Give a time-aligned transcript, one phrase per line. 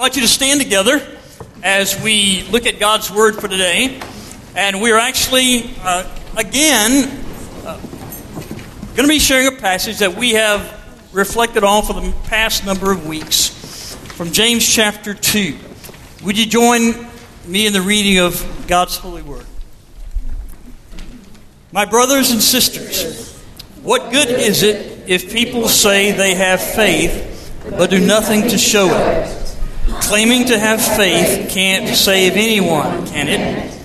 [0.00, 1.04] I invite you to stand together
[1.64, 4.00] as we look at God's Word for today.
[4.54, 7.20] And we're actually, uh, again,
[7.66, 7.80] uh,
[8.94, 10.72] going to be sharing a passage that we have
[11.10, 15.58] reflected on for the past number of weeks from James chapter 2.
[16.22, 17.08] Would you join
[17.44, 19.46] me in the reading of God's holy Word?
[21.72, 23.36] My brothers and sisters,
[23.82, 28.86] what good is it if people say they have faith but do nothing to show
[28.90, 29.37] it?
[30.02, 33.78] Claiming to have faith can't save anyone, can it?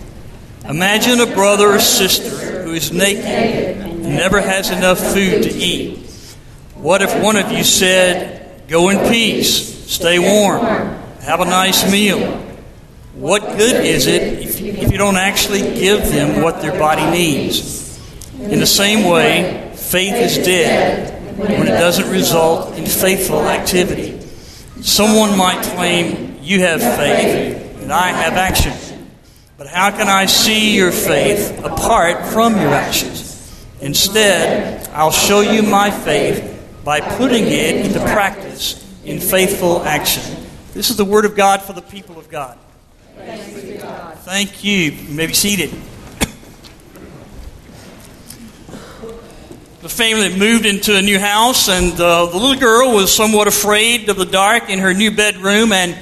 [0.68, 6.00] Imagine a brother or sister who is naked and never has enough food to eat.
[6.76, 10.62] What if one of you said, Go in peace, stay warm,
[11.22, 12.38] have a nice meal?
[13.14, 18.00] What good is it if, if you don't actually give them what their body needs?
[18.40, 24.23] In the same way, faith is dead when it doesn't result in faithful activity.
[24.84, 28.74] Someone might claim, You have faith, and I have action.
[29.58, 33.66] But how can I see your faith apart from your actions?
[33.80, 40.24] Instead, I'll show you my faith by putting it into practice in faithful action.
[40.74, 42.58] This is the Word of God for the people of God.
[43.16, 44.92] Thank you.
[44.92, 45.74] You may be seated.
[49.84, 54.08] The family moved into a new house, and uh, the little girl was somewhat afraid
[54.08, 55.98] of the dark in her new bedroom, and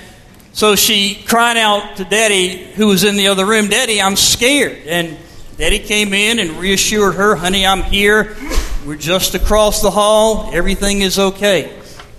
[0.54, 4.86] so she cried out to Daddy, who was in the other room, Daddy, I'm scared.
[4.86, 5.18] And
[5.58, 8.38] Daddy came in and reassured her, Honey, I'm here.
[8.86, 10.52] We're just across the hall.
[10.54, 11.74] Everything is okay.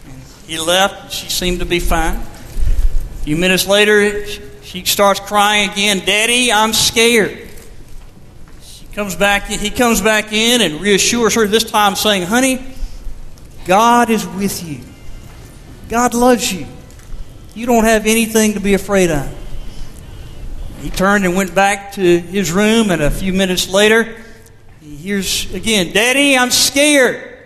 [0.05, 1.03] And he left.
[1.05, 2.17] And she seemed to be fine.
[2.17, 4.27] A few minutes later,
[4.63, 7.52] she starts crying again, Daddy, I'm scared
[8.93, 12.62] comes back he comes back in and reassures her this time saying honey
[13.65, 14.81] god is with you.
[15.89, 16.67] God loves you.
[17.55, 19.31] You don't have anything to be afraid of.
[20.81, 24.20] He turned and went back to his room and a few minutes later
[24.81, 27.39] he hears again daddy i'm scared.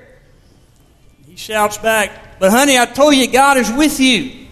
[1.27, 4.47] He shouts back but honey i told you god is with you.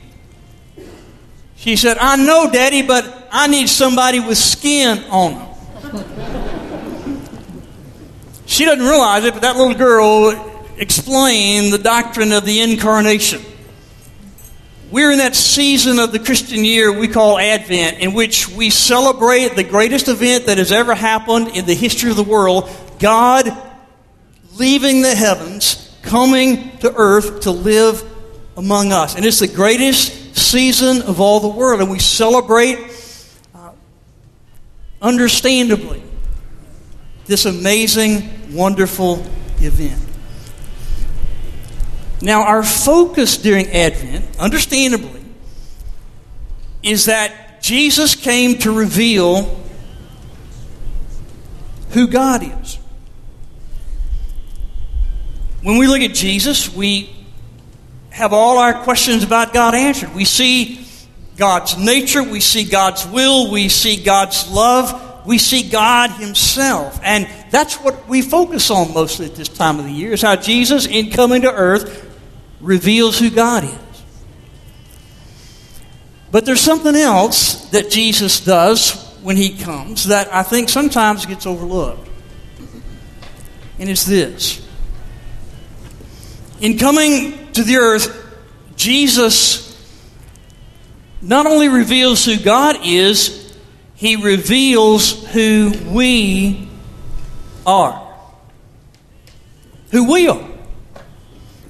[1.56, 5.53] She said i know daddy but i need somebody with skin on them
[8.46, 13.42] she doesn't realize it, but that little girl explained the doctrine of the incarnation.
[14.90, 19.56] We're in that season of the Christian year we call Advent, in which we celebrate
[19.56, 23.50] the greatest event that has ever happened in the history of the world God
[24.56, 28.08] leaving the heavens, coming to earth to live
[28.56, 29.16] among us.
[29.16, 32.78] And it's the greatest season of all the world, and we celebrate
[33.52, 33.72] uh,
[35.02, 36.03] understandably
[37.26, 39.24] this amazing, wonderful
[39.58, 40.00] event.
[42.20, 45.22] Now, our focus during Advent, understandably,
[46.82, 49.60] is that Jesus came to reveal
[51.90, 52.78] who God is.
[55.62, 57.10] When we look at Jesus, we
[58.10, 60.14] have all our questions about God answered.
[60.14, 60.86] We see
[61.36, 64.92] God's nature, we see God's will, we see God's love,
[65.24, 67.00] we see God Himself.
[67.02, 70.36] And that's what we focus on mostly at this time of the year, is how
[70.36, 72.10] Jesus, in coming to earth,
[72.60, 73.74] reveals who God is.
[76.30, 81.46] But there's something else that Jesus does when He comes that I think sometimes gets
[81.46, 82.08] overlooked.
[83.78, 84.66] And it's this.
[86.60, 88.20] In coming to the earth,
[88.76, 89.64] Jesus
[91.20, 93.43] not only reveals who God is,
[94.04, 96.68] he reveals who we
[97.64, 98.14] are.
[99.92, 100.46] Who we are.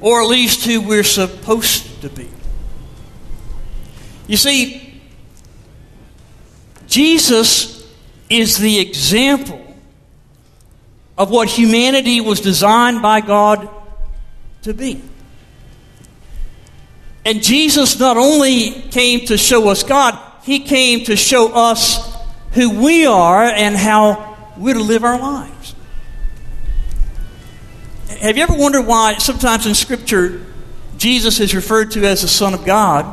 [0.00, 2.28] Or at least who we're supposed to be.
[4.27, 5.00] You see,
[6.89, 7.89] Jesus
[8.28, 9.65] is the example
[11.17, 13.69] of what humanity was designed by God
[14.62, 15.00] to be.
[17.25, 22.13] And Jesus not only came to show us God, he came to show us
[22.55, 25.75] who we are and how we're to live our lives.
[28.21, 30.47] Have you ever wondered why sometimes in Scripture
[30.97, 33.05] Jesus is referred to as the Son of God,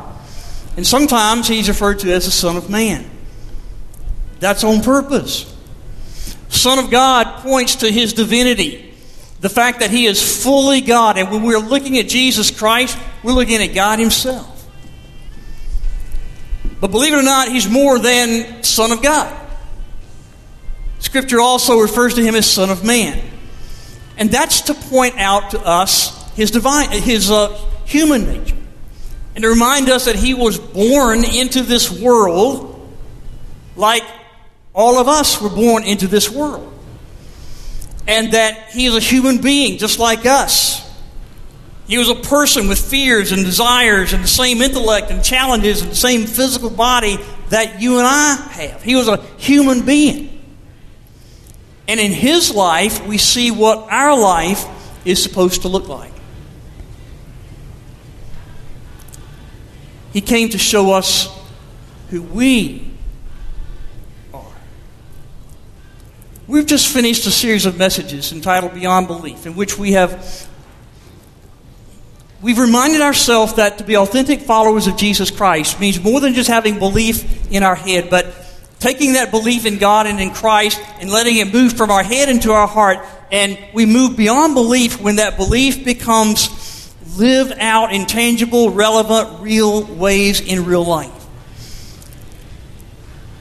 [0.78, 3.10] and sometimes he's referred to as the Son of Man?
[4.40, 5.48] That's on purpose.
[6.50, 8.94] Son of God points to his divinity,
[9.40, 11.18] the fact that he is fully God.
[11.18, 14.61] And when we're looking at Jesus Christ, we're looking at God himself.
[16.82, 19.38] But believe it or not, he's more than Son of God.
[21.00, 23.22] Scripture also refers to him as Son of Man.
[24.18, 27.50] And that's to point out to us his divine, his uh,
[27.86, 28.58] human nature.
[29.36, 32.68] and to remind us that he was born into this world
[33.76, 34.04] like
[34.74, 36.68] all of us were born into this world.
[38.08, 40.82] And that he is a human being just like us.
[41.92, 45.92] He was a person with fears and desires and the same intellect and challenges and
[45.92, 47.18] the same physical body
[47.50, 48.82] that you and I have.
[48.82, 50.42] He was a human being.
[51.90, 54.66] And in his life, we see what our life
[55.04, 56.14] is supposed to look like.
[60.14, 61.28] He came to show us
[62.10, 62.90] who we
[64.34, 64.46] are.
[66.48, 70.48] We've just finished a series of messages entitled Beyond Belief, in which we have
[72.42, 76.50] we've reminded ourselves that to be authentic followers of Jesus Christ means more than just
[76.50, 78.34] having belief in our head, but
[78.80, 82.30] taking that belief in God and in Christ and letting it move from our head
[82.30, 83.00] into our heart.
[83.32, 86.50] And we move beyond belief when that belief becomes
[87.18, 91.12] lived out in tangible, relevant, real ways in real life.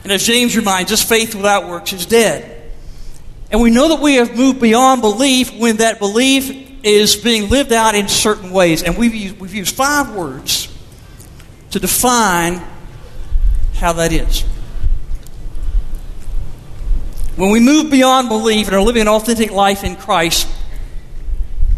[0.03, 2.71] And as James reminds us, faith without works is dead.
[3.51, 7.71] And we know that we have moved beyond belief when that belief is being lived
[7.71, 8.83] out in certain ways.
[8.83, 10.67] And we've used, we've used five words
[11.71, 12.61] to define
[13.75, 14.41] how that is.
[17.35, 20.47] When we move beyond belief and are living an authentic life in Christ,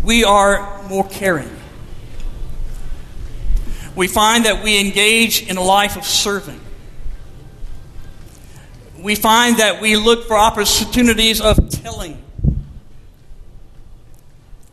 [0.03, 1.49] we are more caring
[3.95, 6.59] we find that we engage in a life of serving.
[8.97, 12.23] We find that we look for opportunities of telling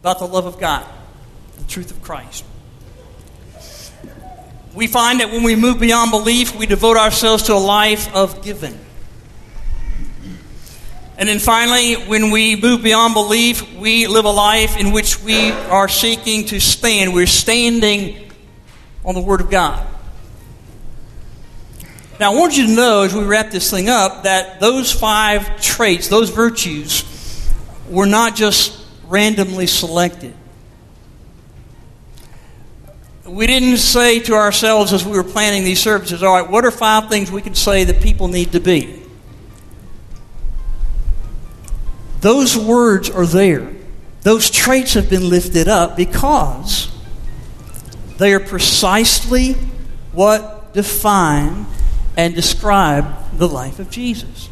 [0.01, 0.87] about the love of God,
[1.59, 2.45] the truth of Christ.
[4.75, 8.43] We find that when we move beyond belief, we devote ourselves to a life of
[8.43, 8.79] giving.
[11.19, 15.51] And then finally, when we move beyond belief, we live a life in which we
[15.51, 17.13] are seeking to stand.
[17.13, 18.33] We're standing
[19.05, 19.87] on the Word of God.
[22.19, 25.61] Now, I want you to know as we wrap this thing up that those five
[25.61, 27.05] traits, those virtues,
[27.91, 28.80] were not just
[29.11, 30.35] randomly selected.
[33.27, 36.71] We didn't say to ourselves as we were planning these services, all right, what are
[36.71, 39.03] five things we can say that people need to be?
[42.21, 43.73] Those words are there.
[44.23, 46.91] Those traits have been lifted up because
[48.19, 49.55] they are precisely
[50.13, 51.67] what define
[52.17, 54.50] and describe the life of Jesus.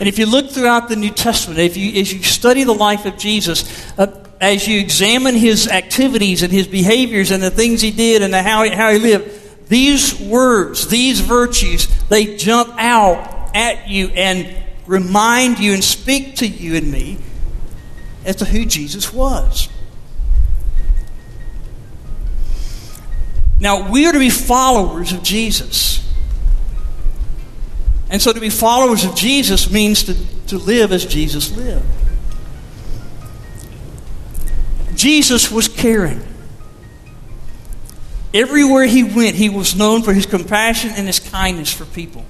[0.00, 3.04] And if you look throughout the New Testament, if you, as you study the life
[3.04, 7.90] of Jesus, uh, as you examine his activities and his behaviors and the things he
[7.90, 13.54] did and the, how, he, how he lived, these words, these virtues, they jump out
[13.54, 17.18] at you and remind you and speak to you and me
[18.24, 19.68] as to who Jesus was.
[23.60, 26.09] Now, we are to be followers of Jesus.
[28.10, 30.14] And so to be followers of Jesus means to,
[30.48, 31.86] to live as Jesus lived.
[34.94, 36.20] Jesus was caring.
[38.34, 42.24] Everywhere he went, he was known for his compassion and his kindness for people.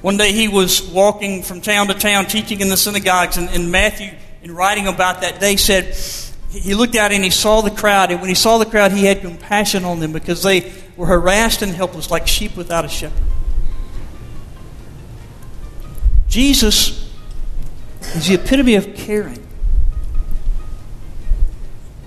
[0.00, 3.70] One day he was walking from town to town teaching in the synagogues, and, and
[3.70, 4.10] Matthew,
[4.42, 5.94] in writing about that day, said,
[6.50, 9.04] he looked out and he saw the crowd, and when he saw the crowd, he
[9.04, 13.22] had compassion on them because they were harassed and helpless like sheep without a shepherd.
[16.32, 17.12] Jesus
[18.14, 19.46] is the epitome of caring.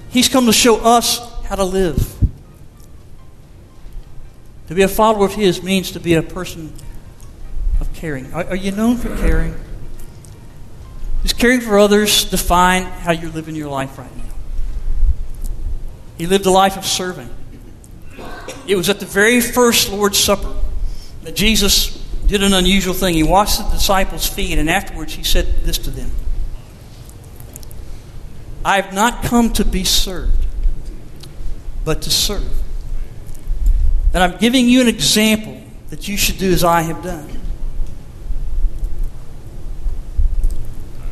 [0.09, 2.15] He's come to show us how to live.
[4.69, 6.73] To be a follower of His means to be a person
[7.79, 8.33] of caring.
[8.33, 9.53] Are, are you known for caring?
[11.21, 14.33] Does caring for others define how you're living your life right now?
[16.17, 17.29] He lived a life of serving.
[18.65, 20.55] It was at the very first Lord's Supper
[21.21, 23.15] that Jesus did an unusual thing.
[23.15, 26.11] He washed the disciples' feet, and afterwards he said this to them
[28.63, 30.45] I have not come to be served,
[31.83, 32.63] but to serve.
[34.13, 37.29] And I'm giving you an example that you should do as I have done.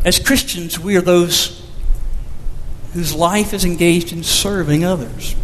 [0.03, 1.63] As Christians, we are those
[2.93, 5.35] whose life is engaged in serving others.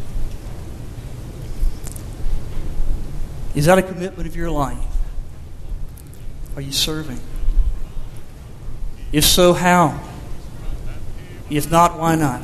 [3.56, 4.89] Is that a commitment of your life?
[6.60, 7.22] Are you serving?
[9.14, 9.98] If so, how?
[11.50, 12.42] If not, why not?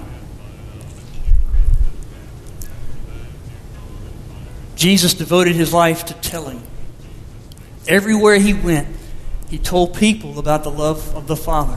[4.77, 6.65] Jesus devoted his life to telling.
[7.89, 8.87] Everywhere he went,
[9.49, 11.75] he told people about the love of the Father.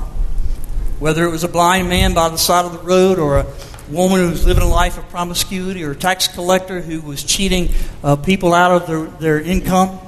[1.00, 3.46] Whether it was a blind man by the side of the road or a
[3.90, 7.70] woman who was living a life of promiscuity or a tax collector who was cheating
[8.04, 9.98] uh, people out of their, their income.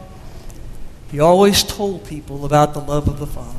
[1.10, 3.58] He always told people about the love of the Father.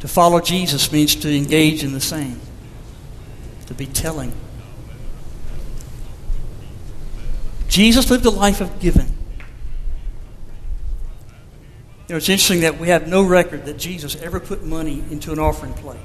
[0.00, 2.40] To follow Jesus means to engage in the same,
[3.66, 4.32] to be telling.
[7.68, 9.08] Jesus lived a life of giving.
[12.08, 15.30] You know, it's interesting that we have no record that Jesus ever put money into
[15.30, 16.00] an offering plate.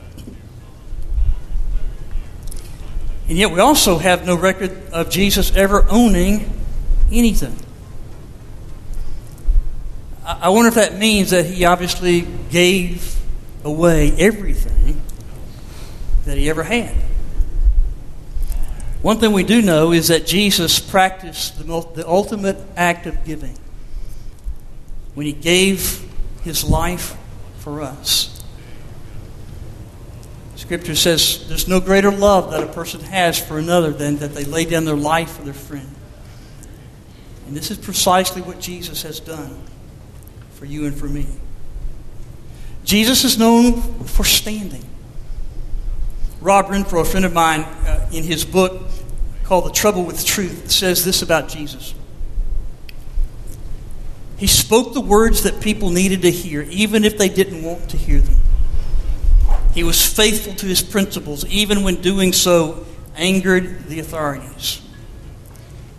[3.27, 6.53] And yet we also have no record of Jesus ever owning
[7.11, 7.57] anything.
[10.25, 13.15] I wonder if that means that he obviously gave
[13.63, 14.99] away everything
[16.25, 16.95] that he ever had.
[19.03, 23.55] One thing we do know is that Jesus practiced the, the ultimate act of giving
[25.13, 26.03] when he gave
[26.43, 27.15] his life
[27.59, 28.43] for us.
[30.55, 34.43] Scripture says there's no greater love that a person has for another than that they
[34.43, 35.93] lay down their life for their friend.
[37.45, 39.61] And this is precisely what Jesus has done
[40.65, 41.27] for you and for me.
[42.83, 44.83] Jesus is known for standing.
[46.41, 48.81] Rob Renfroe, a friend of mine, uh, in his book
[49.43, 51.93] called The Trouble with Truth, says this about Jesus.
[54.37, 57.97] He spoke the words that people needed to hear, even if they didn't want to
[57.97, 58.37] hear them.
[59.75, 64.81] He was faithful to his principles, even when doing so angered the authorities.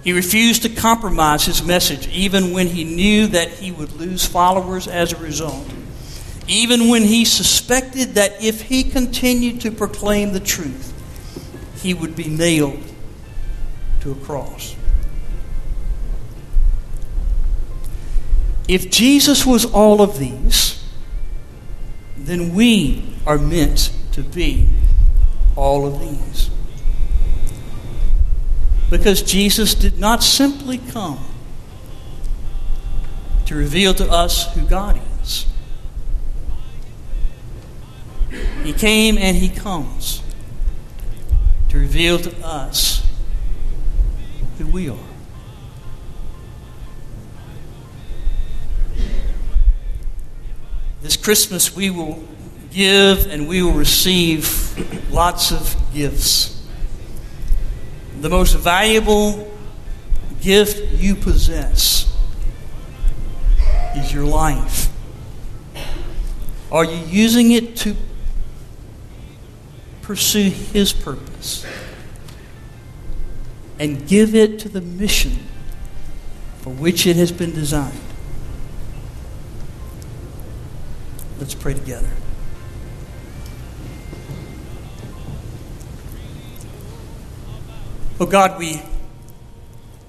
[0.07, 4.89] He refused to compromise his message, even when he knew that he would lose followers
[4.89, 5.67] as a result
[6.49, 10.93] even when he suspected that if he continued to proclaim the truth,
[11.83, 12.83] he would be nailed
[14.01, 14.77] to a cross.
[18.69, 20.83] If Jesus was all of these,
[22.17, 24.69] then we are meant to be
[25.57, 26.51] all of these.
[28.90, 31.25] Because Jesus did not simply come
[33.47, 35.47] to reveal to us who God is
[38.66, 40.23] he came and He comes
[41.69, 43.07] to reveal to us
[44.59, 44.99] who we are.
[51.02, 52.25] This Christmas, we will
[52.73, 56.56] give and we will receive lots of gifts.
[58.20, 59.50] The most valuable
[60.40, 62.12] gift you possess
[63.96, 64.90] is your life.
[66.70, 67.96] Are you using it to
[70.02, 71.66] pursue His purpose
[73.78, 75.38] and give it to the mission
[76.61, 78.00] for which it has been designed.
[81.38, 82.11] Let's pray together.
[88.18, 88.80] Oh God, we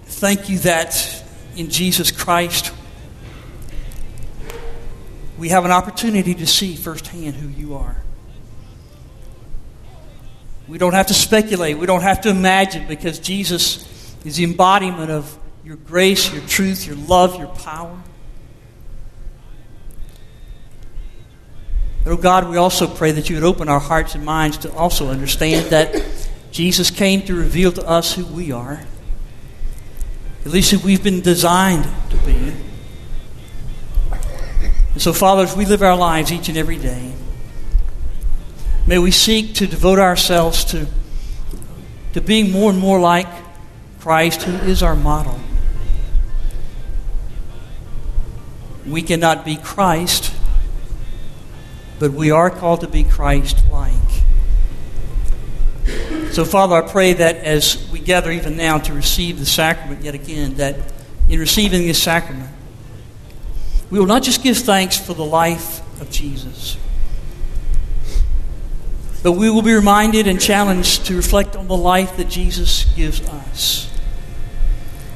[0.06, 1.24] thank you that
[1.58, 2.72] in Jesus Christ
[5.38, 8.02] we have an opportunity to see firsthand who you are.
[10.70, 11.78] We don't have to speculate.
[11.78, 16.88] We don't have to imagine because Jesus is the embodiment of your grace, your truth,
[16.88, 18.02] your love, your power.
[22.06, 25.10] Oh God, we also pray that you would open our hearts and minds to also
[25.10, 25.94] understand that
[26.58, 28.84] Jesus came to reveal to us who we are,
[30.46, 32.54] at least who we've been designed to be.
[34.94, 37.14] And so, Father, as we live our lives each and every day,
[38.88, 40.88] May we seek to devote ourselves to,
[42.14, 43.28] to being more and more like
[44.00, 45.38] Christ, who is our model.
[48.86, 50.34] We cannot be Christ,
[52.00, 54.07] but we are called to be Christ like.
[56.38, 60.14] So, Father, I pray that as we gather even now to receive the sacrament yet
[60.14, 60.76] again, that
[61.28, 62.52] in receiving this sacrament,
[63.90, 66.78] we will not just give thanks for the life of Jesus
[69.24, 73.20] but we will be reminded and challenged to reflect on the life that Jesus gives
[73.28, 73.92] us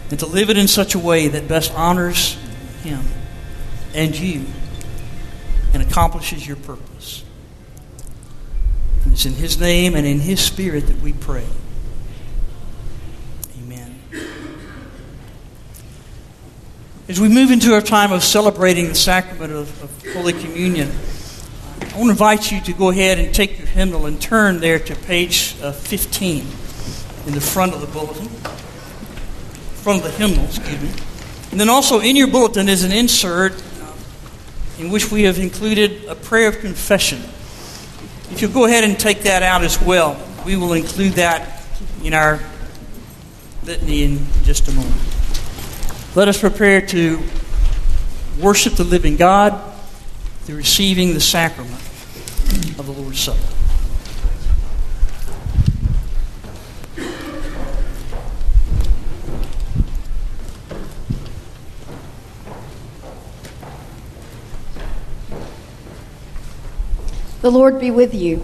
[0.10, 2.36] and to live it in such a way that best honors
[2.84, 3.02] Him
[3.94, 4.46] and you
[5.74, 7.24] and accomplishes your purpose.
[9.12, 11.46] It's in His name and in His Spirit that we pray.
[13.58, 14.02] Amen.
[17.10, 20.90] As we move into our time of celebrating the sacrament of, of Holy Communion,
[21.82, 24.80] I want to invite you to go ahead and take your hymnal and turn there
[24.80, 26.48] to page uh, 15
[27.28, 28.28] in the front of the bulletin.
[29.84, 30.90] Front of the hymnal, excuse me.
[31.52, 33.94] And then also in your bulletin is an insert uh,
[34.80, 37.22] in which we have included a prayer of confession.
[38.32, 40.18] If you'll go ahead and take that out as well.
[40.46, 41.64] we will include that
[42.04, 42.40] in our
[43.64, 44.96] litany in just a moment.
[46.16, 47.22] Let us prepare to
[48.40, 49.62] worship the living God
[50.44, 51.82] through receiving the sacrament
[52.80, 53.61] of the Lord's Supper.
[67.42, 68.44] The Lord be with you.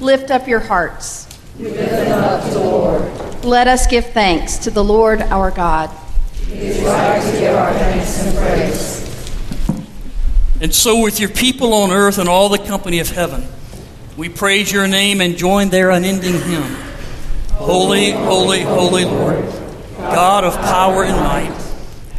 [0.00, 1.26] Lift up your hearts.
[1.60, 5.90] Up Let us give thanks to the Lord our God.
[6.50, 6.80] And.
[10.62, 13.46] And so, with your people on earth and all the company of heaven,
[14.16, 16.76] we praise your name and join their unending hymn.
[17.52, 19.44] Holy, holy, holy Lord,
[19.98, 21.54] God of power and might,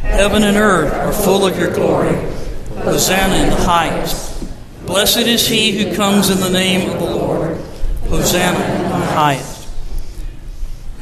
[0.00, 2.14] heaven and earth are full of your glory.
[2.78, 4.31] Hosanna in the highest.
[4.86, 7.56] Blessed is he who comes in the name of the Lord.
[8.08, 9.68] Hosanna in the highest.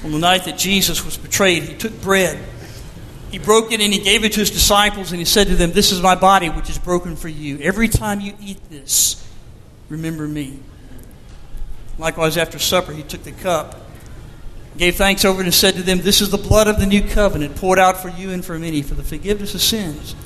[0.04, 2.38] On the night that Jesus was betrayed, he took bread.
[3.30, 5.72] He broke it and he gave it to his disciples and he said to them,
[5.72, 7.58] This is my body which is broken for you.
[7.58, 9.26] Every time you eat this,
[9.88, 10.58] remember me.
[11.99, 13.76] Likewise, after supper, he took the cup,
[14.78, 17.02] gave thanks over it, and said to them, This is the blood of the new
[17.02, 20.16] covenant poured out for you and for many for the forgiveness of sins.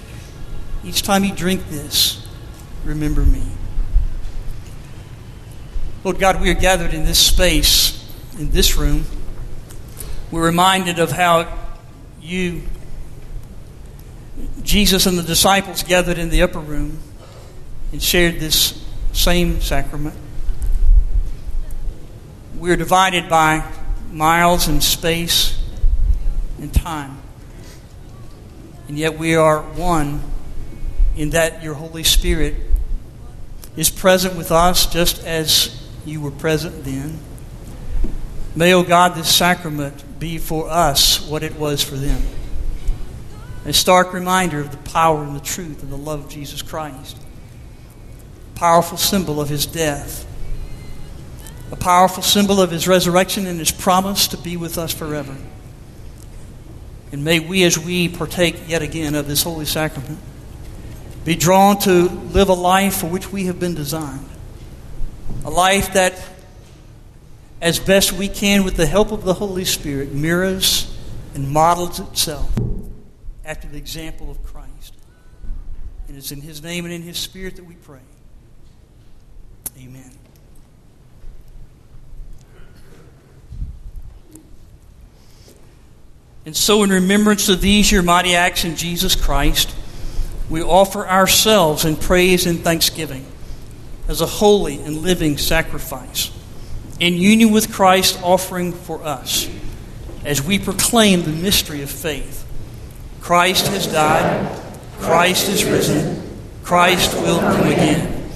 [0.85, 2.24] Each time you drink this,
[2.85, 3.43] remember me.
[6.05, 8.07] Lord God, we are gathered in this space,
[8.39, 9.05] in this room.
[10.31, 11.49] We're reminded of how
[12.21, 12.63] you,
[14.63, 16.99] Jesus and the disciples, gathered in the upper room
[17.91, 20.17] and shared this same sacrament.
[22.57, 23.65] We're divided by
[24.13, 25.59] miles and space
[26.61, 27.19] and time.
[28.89, 30.23] And yet we are one
[31.17, 32.55] in that your Holy Spirit
[33.77, 37.19] is present with us just as you were present then.
[38.57, 42.23] May, O oh God, this sacrament be for us what it was for them.
[43.65, 47.17] A stark reminder of the power and the truth and the love of Jesus Christ.
[48.55, 50.27] A powerful symbol of his death.
[51.73, 55.35] A powerful symbol of his resurrection and his promise to be with us forever.
[57.11, 60.19] And may we, as we partake yet again of this holy sacrament,
[61.25, 64.29] be drawn to live a life for which we have been designed.
[65.45, 66.23] A life that,
[67.61, 70.95] as best we can with the help of the Holy Spirit, mirrors
[71.35, 72.51] and models itself
[73.45, 74.95] after the example of Christ.
[76.09, 78.01] And it's in His name and in His Spirit that we pray.
[79.79, 80.11] Amen.
[86.47, 89.75] And so, in remembrance of these your mighty acts in Jesus Christ,
[90.49, 93.27] we offer ourselves in praise and thanksgiving
[94.09, 96.31] as a holy and living sacrifice,
[97.01, 99.49] in union with Christ offering for us,
[100.25, 102.47] as we proclaim the mystery of faith.
[103.21, 104.61] Christ has died,
[104.99, 106.23] Christ is risen,
[106.63, 108.31] Christ will come again.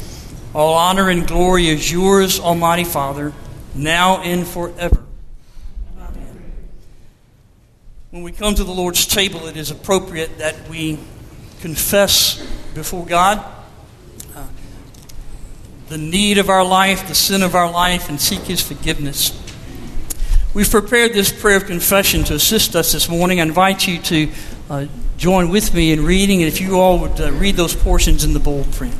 [0.55, 3.35] All honor and glory is yours, Almighty Father,
[3.75, 5.05] now and forever.
[5.99, 6.43] Amen.
[8.11, 10.99] When we come to the Lord's table, it is appropriate that we
[11.61, 12.39] confess
[12.75, 13.45] before God
[14.35, 14.47] uh,
[15.89, 19.33] the need of our life, the sin of our life, and seek His forgiveness.
[20.55, 23.41] We've prepared this prayer of confession to assist us this morning.
[23.41, 24.31] I invite you to
[24.71, 28.25] uh, join with me in reading, and if you all would uh, read those portions
[28.25, 28.95] in the bold print.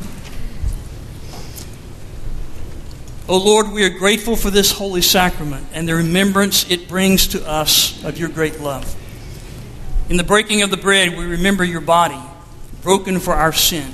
[3.31, 7.27] O oh Lord, we are grateful for this holy sacrament and the remembrance it brings
[7.29, 8.97] to us of your great love.
[10.09, 12.19] In the breaking of the bread, we remember your body
[12.89, 13.93] broken for our sin.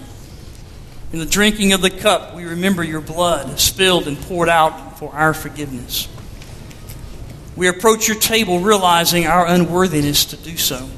[1.12, 5.12] In the drinking of the cup, we remember your blood spilled and poured out for
[5.12, 6.06] our forgiveness.
[7.56, 10.88] We approach your table realizing our unworthiness to do so.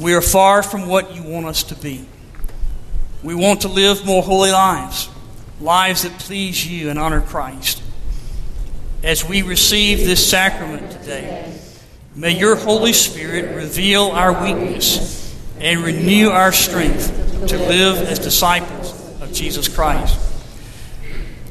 [0.00, 2.06] We are far from what you want us to be.
[3.22, 5.08] We want to live more holy lives,
[5.60, 7.80] lives that please you and honor Christ.
[9.04, 11.56] As we receive this sacrament today,
[12.16, 15.19] may your Holy Spirit reveal our weakness
[15.60, 17.08] and renew our strength
[17.48, 20.18] to live as disciples of Jesus Christ.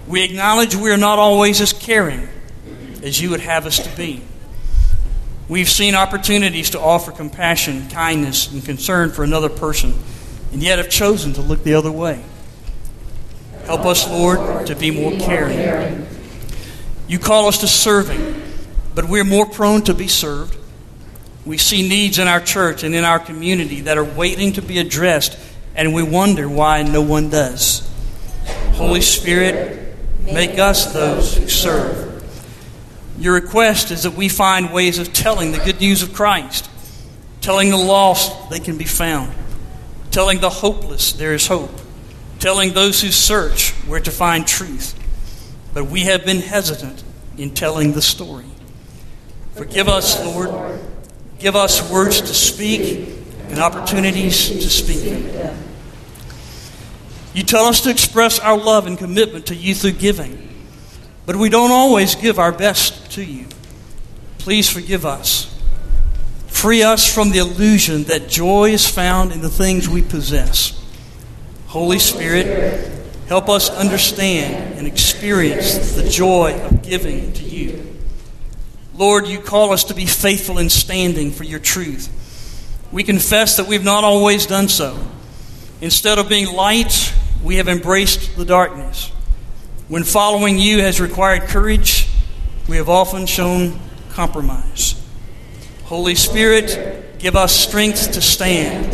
[0.08, 2.28] We acknowledge we are not always as caring
[3.04, 4.24] as you would have us to be.
[5.48, 9.94] We've seen opportunities to offer compassion, kindness, and concern for another person,
[10.52, 12.24] and yet have chosen to look the other way.
[13.66, 16.08] Help us, Lord, to be more caring.
[17.08, 18.42] You call us to serving,
[18.94, 20.59] but we're more prone to be served.
[21.46, 24.80] We see needs in our church and in our community that are waiting to be
[24.80, 25.38] addressed,
[25.76, 27.88] and we wonder why no one does.
[28.74, 29.80] Holy Spirit,
[30.32, 32.08] Make us those who serve.
[33.18, 36.70] Your request is that we find ways of telling the good news of Christ,
[37.42, 39.34] telling the lost they can be found,
[40.12, 41.72] telling the hopeless there is hope,
[42.38, 44.96] telling those who search where to find truth.
[45.74, 47.04] But we have been hesitant
[47.38, 48.46] in telling the story.
[49.56, 50.80] Forgive us, Lord.
[51.40, 53.10] Give us words to speak
[53.48, 55.24] and opportunities to speak.
[57.34, 60.48] You tell us to express our love and commitment to you through giving.
[61.26, 63.46] But we don't always give our best to you.
[64.40, 65.46] Please forgive us.
[66.48, 70.76] Free us from the illusion that joy is found in the things we possess.
[71.68, 72.92] Holy Spirit,
[73.28, 77.99] help us understand and experience the joy of giving to you.
[79.00, 82.10] Lord, you call us to be faithful in standing for your truth.
[82.92, 85.00] We confess that we've not always done so.
[85.80, 89.08] Instead of being light, we have embraced the darkness.
[89.88, 92.10] When following you has required courage,
[92.68, 95.02] we have often shown compromise.
[95.86, 98.94] Holy Spirit, give us strength to stand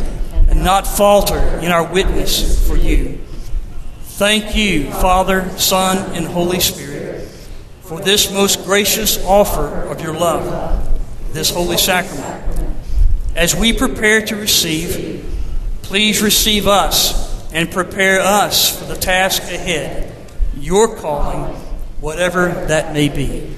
[0.52, 3.20] and not falter in our witness for you.
[4.04, 7.28] Thank you, Father, Son, and Holy Spirit,
[7.86, 12.44] for this most gracious offer of your love, this holy sacrament.
[13.36, 15.24] As we prepare to receive,
[15.84, 20.12] please receive us and prepare us for the task ahead
[20.58, 21.54] your calling,
[22.02, 23.56] whatever that may be.